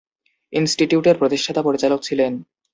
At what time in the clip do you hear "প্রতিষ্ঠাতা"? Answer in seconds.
1.17-1.61